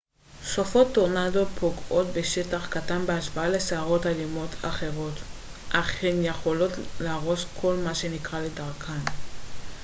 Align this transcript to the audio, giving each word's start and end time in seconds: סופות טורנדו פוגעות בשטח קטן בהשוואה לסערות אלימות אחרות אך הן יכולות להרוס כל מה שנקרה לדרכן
סופות 0.45 0.87
טורנדו 0.93 1.45
פוגעות 1.45 2.07
בשטח 2.07 2.67
קטן 2.69 3.05
בהשוואה 3.05 3.49
לסערות 3.49 4.05
אלימות 4.05 4.49
אחרות 4.61 5.13
אך 5.69 6.03
הן 6.03 6.25
יכולות 6.25 6.71
להרוס 6.99 7.45
כל 7.61 7.75
מה 7.83 7.95
שנקרה 7.95 8.41
לדרכן 8.41 8.99